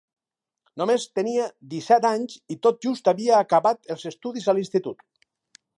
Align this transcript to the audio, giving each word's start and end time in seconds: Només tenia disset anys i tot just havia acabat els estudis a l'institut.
Només 0.81 1.03
tenia 1.19 1.45
disset 1.73 2.07
anys 2.13 2.39
i 2.55 2.59
tot 2.67 2.81
just 2.87 3.11
havia 3.13 3.37
acabat 3.43 3.95
els 3.97 4.09
estudis 4.13 4.49
a 4.49 4.57
l'institut. 4.61 5.07